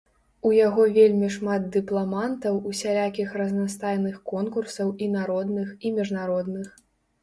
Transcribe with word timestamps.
У 0.49 0.53
яго 0.67 0.85
вельмі 0.95 1.29
шмат 1.35 1.67
дыпламантаў 1.75 2.59
усялякіх 2.71 3.37
разнастайных 3.43 4.19
конкурсаў 4.35 4.87
і 5.05 5.15
народных 5.21 5.75
і 5.85 5.97
міжнародных. 6.01 6.79